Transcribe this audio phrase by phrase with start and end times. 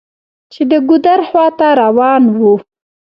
[0.53, 2.37] چې د ګودر خواته روان و.